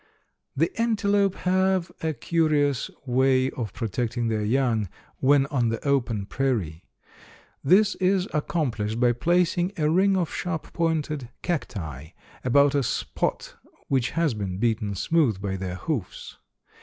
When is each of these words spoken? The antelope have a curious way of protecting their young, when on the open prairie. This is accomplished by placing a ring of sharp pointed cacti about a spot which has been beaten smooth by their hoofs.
The 0.55 0.71
antelope 0.81 1.35
have 1.35 1.91
a 2.01 2.11
curious 2.11 2.89
way 3.05 3.51
of 3.51 3.71
protecting 3.71 4.29
their 4.29 4.41
young, 4.43 4.89
when 5.17 5.45
on 5.51 5.69
the 5.69 5.79
open 5.87 6.25
prairie. 6.25 6.85
This 7.63 7.93
is 7.93 8.27
accomplished 8.33 8.99
by 8.99 9.11
placing 9.11 9.73
a 9.77 9.91
ring 9.91 10.17
of 10.17 10.33
sharp 10.33 10.73
pointed 10.73 11.29
cacti 11.43 12.07
about 12.43 12.73
a 12.73 12.81
spot 12.81 13.53
which 13.89 14.09
has 14.17 14.33
been 14.33 14.57
beaten 14.57 14.95
smooth 14.95 15.39
by 15.39 15.55
their 15.55 15.75
hoofs. 15.75 16.39